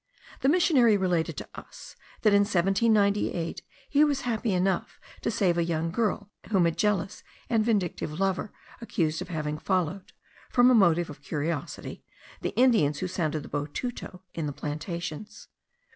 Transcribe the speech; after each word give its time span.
The 0.39 0.49
missionary 0.49 0.97
related 0.97 1.37
to 1.37 1.49
us, 1.53 1.95
that 2.23 2.33
in 2.33 2.39
1798 2.41 3.61
he 3.87 4.03
was 4.03 4.21
happy 4.21 4.51
enough 4.51 4.99
to 5.21 5.29
save 5.29 5.59
a 5.59 5.63
young 5.63 5.91
girl, 5.91 6.31
whom 6.49 6.65
a 6.65 6.71
jealous 6.71 7.21
and 7.51 7.63
vindictive 7.63 8.19
lover 8.19 8.51
accused 8.81 9.21
of 9.21 9.27
having 9.27 9.59
followed, 9.59 10.11
from 10.49 10.71
a 10.71 10.73
motive 10.73 11.11
of 11.11 11.21
curiosity, 11.21 12.03
the 12.41 12.55
Indians 12.57 12.97
who 12.97 13.07
sounded 13.07 13.43
the 13.43 13.49
botuto 13.49 14.23
in 14.33 14.47
the 14.47 14.53
plantations. 14.53 15.49